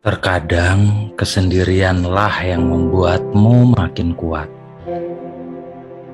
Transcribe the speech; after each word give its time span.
Terkadang 0.00 1.12
kesendirianlah 1.12 2.32
yang 2.40 2.64
membuatmu 2.72 3.76
makin 3.76 4.16
kuat. 4.16 4.48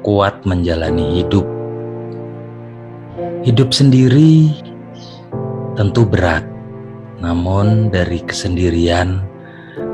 Kuat 0.02 0.42
menjalani 0.42 1.22
hidup. 1.22 1.46
Hidup 3.46 3.70
sendiri 3.70 4.50
tentu 5.78 6.02
berat, 6.02 6.42
namun 7.22 7.86
dari 7.86 8.26
kesendirian 8.26 9.22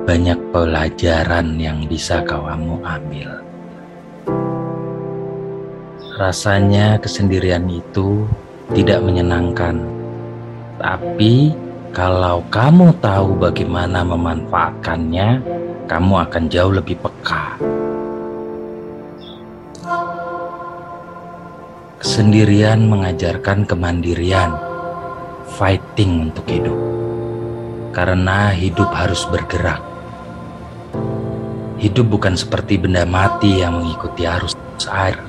banyak 0.08 0.40
pelajaran 0.56 1.60
yang 1.60 1.84
bisa 1.84 2.24
kamu 2.24 2.80
ambil. 2.80 3.44
Rasanya 6.16 6.96
kesendirian 6.96 7.68
itu 7.68 8.24
tidak 8.72 9.04
menyenangkan, 9.04 9.84
tapi 10.80 11.52
kalau 11.92 12.40
kamu 12.48 12.96
tahu 13.04 13.36
bagaimana 13.36 14.00
memanfaatkannya, 14.00 15.44
kamu 15.84 16.14
akan 16.24 16.42
jauh 16.48 16.72
lebih 16.72 16.96
peka. 16.96 17.60
Kesendirian 22.00 22.88
mengajarkan 22.88 23.68
kemandirian, 23.68 24.56
fighting 25.60 26.32
untuk 26.32 26.48
hidup. 26.48 26.80
Karena 27.92 28.48
hidup 28.56 28.88
harus 28.96 29.28
bergerak. 29.28 29.84
Hidup 31.76 32.08
bukan 32.08 32.40
seperti 32.40 32.80
benda 32.80 33.04
mati 33.04 33.60
yang 33.60 33.84
mengikuti 33.84 34.24
arus 34.24 34.56
air. 34.88 35.20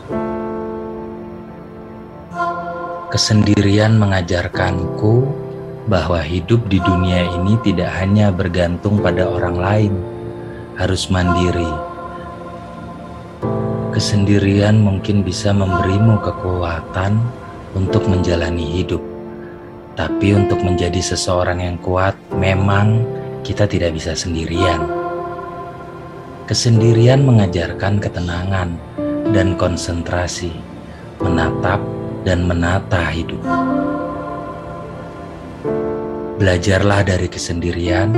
Kesendirian 3.11 3.99
mengajarkanku 3.99 5.42
bahwa 5.87 6.23
hidup 6.23 6.71
di 6.71 6.79
dunia 6.79 7.27
ini 7.27 7.59
tidak 7.59 7.91
hanya 7.99 8.31
bergantung 8.31 9.03
pada 9.03 9.27
orang 9.27 9.57
lain, 9.59 9.93
harus 10.79 11.11
mandiri. 11.11 11.67
Kesendirian 13.93 14.81
mungkin 14.81 15.21
bisa 15.21 15.53
memberimu 15.53 16.17
kekuatan 16.23 17.19
untuk 17.77 18.09
menjalani 18.09 18.81
hidup, 18.81 19.03
tapi 19.93 20.33
untuk 20.33 20.63
menjadi 20.66 20.97
seseorang 20.97 21.61
yang 21.61 21.77
kuat, 21.77 22.17
memang 22.33 23.05
kita 23.45 23.69
tidak 23.69 23.93
bisa 23.93 24.17
sendirian. 24.17 24.81
Kesendirian 26.49 27.21
mengajarkan 27.21 28.02
ketenangan 28.02 28.75
dan 29.30 29.55
konsentrasi, 29.59 30.52
menatap 31.21 31.80
dan 32.25 32.49
menata 32.49 33.13
hidup. 33.13 33.39
Belajarlah 36.44 37.08
dari 37.08 37.31
kesendirian 37.31 38.11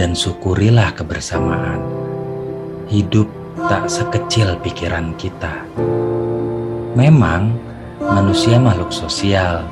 dan 0.00 0.16
syukurilah 0.16 0.88
kebersamaan. 0.96 1.84
Hidup 2.88 3.28
tak 3.68 3.92
sekecil 3.92 4.56
pikiran 4.64 5.12
kita. 5.20 5.68
Memang 6.96 7.52
manusia 8.00 8.56
makhluk 8.56 8.88
sosial, 8.88 9.68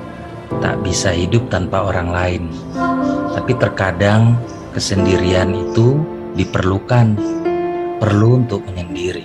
tak 0.60 0.76
bisa 0.84 1.08
hidup 1.08 1.48
tanpa 1.48 1.88
orang 1.88 2.12
lain. 2.12 2.44
Tapi 3.32 3.56
terkadang 3.56 4.36
kesendirian 4.76 5.56
itu 5.56 5.96
diperlukan, 6.36 7.16
perlu 7.96 8.44
untuk 8.44 8.60
menyendiri. 8.68 9.24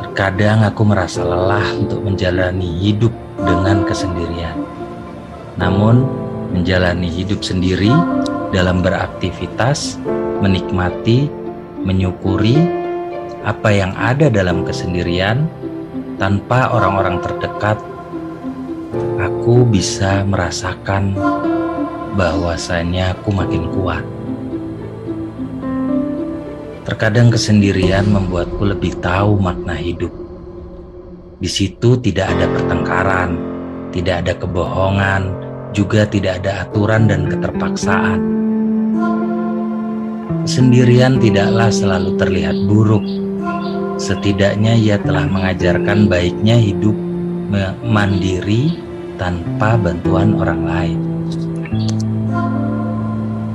Terkadang 0.00 0.64
aku 0.64 0.88
merasa 0.88 1.20
lelah 1.20 1.68
untuk 1.76 2.00
menjalani 2.00 2.80
hidup 2.80 3.12
dengan 3.44 3.84
kesendirian 3.84 4.77
namun 5.58 6.06
menjalani 6.54 7.10
hidup 7.10 7.44
sendiri 7.44 7.90
dalam 8.54 8.80
beraktivitas, 8.80 10.00
menikmati, 10.40 11.28
menyukuri 11.82 12.56
apa 13.44 13.68
yang 13.70 13.92
ada 13.98 14.32
dalam 14.32 14.64
kesendirian 14.64 15.44
tanpa 16.16 16.72
orang-orang 16.72 17.20
terdekat, 17.22 17.78
aku 19.20 19.68
bisa 19.68 20.24
merasakan 20.24 21.14
bahwasanya 22.16 23.14
aku 23.14 23.30
makin 23.30 23.70
kuat. 23.70 24.04
Terkadang 26.88 27.28
kesendirian 27.28 28.08
membuatku 28.08 28.64
lebih 28.64 28.96
tahu 29.04 29.36
makna 29.36 29.76
hidup. 29.76 30.08
Di 31.38 31.46
situ 31.46 32.00
tidak 32.00 32.32
ada 32.32 32.48
pertengkaran, 32.48 33.30
tidak 33.92 34.24
ada 34.24 34.32
kebohongan, 34.34 35.47
juga 35.76 36.08
tidak 36.08 36.44
ada 36.44 36.64
aturan 36.66 37.08
dan 37.08 37.28
keterpaksaan. 37.28 38.20
Sendirian 40.48 41.20
tidaklah 41.20 41.68
selalu 41.68 42.16
terlihat 42.16 42.56
buruk. 42.64 43.04
Setidaknya 44.00 44.72
ia 44.78 44.96
telah 44.96 45.28
mengajarkan 45.28 46.08
baiknya 46.08 46.56
hidup 46.56 46.96
mandiri 47.84 48.80
tanpa 49.20 49.76
bantuan 49.76 50.32
orang 50.40 50.62
lain. 50.64 50.98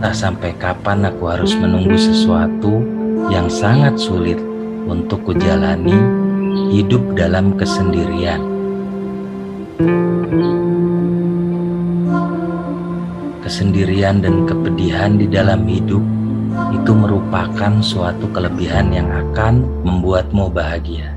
Tak 0.03 0.13
sampai 0.13 0.52
kapan 0.59 1.07
aku 1.07 1.31
harus 1.31 1.56
menunggu 1.56 1.96
sesuatu 1.96 2.84
yang 3.31 3.47
sangat 3.47 3.96
sulit 3.96 4.38
untuk 4.85 5.23
kujalani 5.23 5.96
hidup 6.75 7.02
dalam 7.16 7.56
kesendirian. 7.56 8.53
kesendirian 13.43 14.23
dan 14.23 14.47
kepedihan 14.47 15.19
di 15.19 15.27
dalam 15.27 15.67
hidup 15.67 15.99
itu 16.71 16.91
merupakan 16.95 17.83
suatu 17.83 18.31
kelebihan 18.31 18.89
yang 18.95 19.11
akan 19.11 19.67
membuatmu 19.83 20.47
bahagia. 20.47 21.11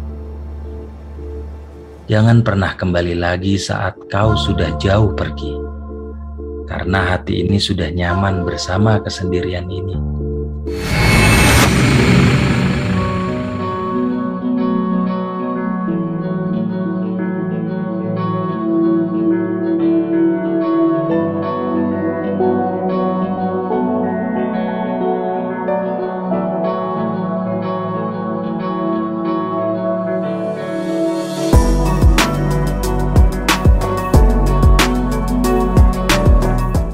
Jangan 2.10 2.42
pernah 2.42 2.74
kembali 2.74 3.18
lagi 3.18 3.58
saat 3.58 3.98
kau 4.10 4.34
sudah 4.34 4.74
jauh 4.78 5.10
pergi, 5.14 5.54
karena 6.66 7.14
hati 7.14 7.46
ini 7.46 7.58
sudah 7.58 7.90
nyaman 7.90 8.46
bersama 8.46 9.02
kesendirian 9.02 9.66
ini. 9.70 9.98